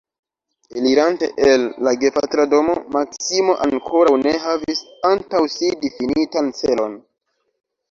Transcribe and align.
Elirante 0.77 1.27
el 1.49 1.67
la 1.87 1.93
gepatra 2.03 2.47
domo, 2.55 2.77
Maksimo 2.97 3.57
ankoraŭ 3.67 4.15
ne 4.25 4.35
havis 4.49 4.83
antaŭ 5.13 5.45
si 5.59 5.73
difinitan 5.87 6.53
celon. 6.65 7.01